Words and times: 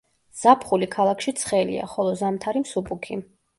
ზაფხული 0.43 0.87
ქალაქში 0.95 1.35
ცხელია, 1.43 1.91
ხოლო 1.93 2.17
ზამთარი 2.25 2.67
მსუბუქი. 2.67 3.23